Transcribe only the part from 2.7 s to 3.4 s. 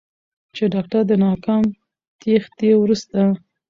وروسته